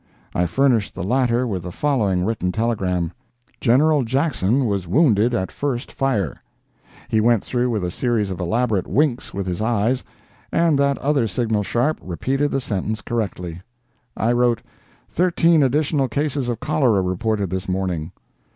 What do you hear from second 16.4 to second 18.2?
of cholera reported this morning."